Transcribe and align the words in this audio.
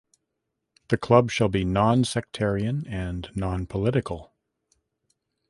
The 0.87 0.97
club 0.97 1.29
shall 1.29 1.47
be 1.47 1.63
non-sectarian 1.63 2.87
and 2.87 3.29
non-political. 3.35 4.33